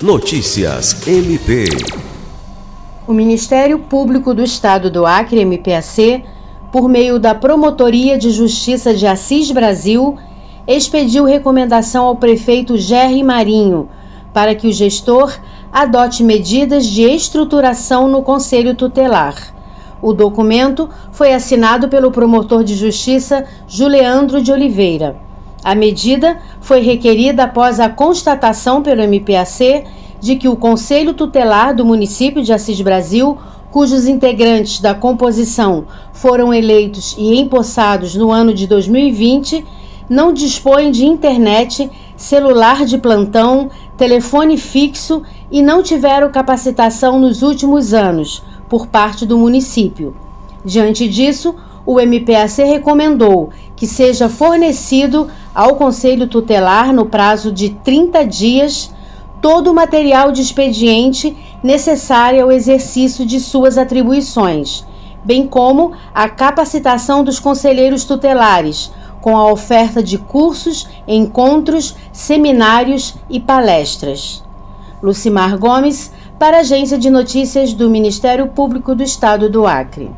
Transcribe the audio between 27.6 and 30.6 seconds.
a constatação pelo MPAC de que o